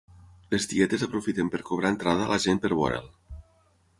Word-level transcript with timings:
Les 0.53 0.63
tietes 0.71 1.03
aprofiten 1.07 1.51
per 1.55 1.61
cobrar 1.69 1.93
entrada 1.95 2.25
a 2.27 2.31
la 2.33 2.41
gent 2.47 2.61
per 2.65 2.75
veure'l. 2.75 3.09